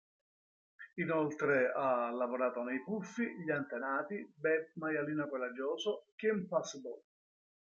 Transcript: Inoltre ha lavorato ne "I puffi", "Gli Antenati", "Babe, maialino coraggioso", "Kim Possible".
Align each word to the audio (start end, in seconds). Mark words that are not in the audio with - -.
Inoltre 0.95 1.71
ha 1.71 2.09
lavorato 2.09 2.63
ne 2.63 2.73
"I 2.73 2.81
puffi", 2.81 3.21
"Gli 3.35 3.51
Antenati", 3.51 4.33
"Babe, 4.35 4.71
maialino 4.77 5.29
coraggioso", 5.29 6.05
"Kim 6.15 6.47
Possible". 6.47 7.03